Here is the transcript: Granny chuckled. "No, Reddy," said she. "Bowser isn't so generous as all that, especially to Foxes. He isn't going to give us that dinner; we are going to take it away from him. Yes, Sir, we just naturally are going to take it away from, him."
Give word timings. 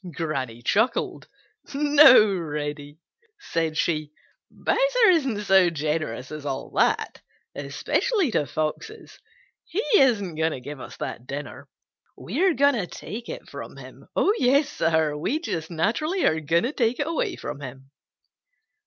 Granny 0.15 0.63
chuckled. 0.63 1.27
"No, 1.75 2.25
Reddy," 2.33 2.97
said 3.39 3.77
she. 3.77 4.11
"Bowser 4.49 5.09
isn't 5.09 5.43
so 5.43 5.69
generous 5.69 6.31
as 6.31 6.43
all 6.43 6.71
that, 6.71 7.21
especially 7.53 8.31
to 8.31 8.47
Foxes. 8.47 9.19
He 9.63 9.83
isn't 9.93 10.33
going 10.33 10.53
to 10.53 10.59
give 10.59 10.79
us 10.79 10.97
that 10.97 11.27
dinner; 11.27 11.69
we 12.17 12.43
are 12.43 12.55
going 12.55 12.73
to 12.73 12.87
take 12.87 13.29
it 13.29 13.43
away 13.43 13.47
from 13.51 13.77
him. 13.77 14.07
Yes, 14.39 14.69
Sir, 14.69 15.15
we 15.15 15.39
just 15.39 15.69
naturally 15.69 16.25
are 16.25 16.39
going 16.39 16.63
to 16.63 16.73
take 16.73 16.99
it 16.99 17.05
away 17.05 17.35
from, 17.35 17.59
him." 17.59 17.91